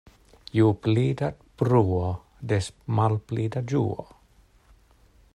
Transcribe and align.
Ju 0.59 0.69
pli 0.85 1.01
da 1.19 1.27
bruo, 1.61 2.07
des 2.53 2.69
malpli 2.99 3.45
da 3.57 3.63
ĝuo. 3.73 4.07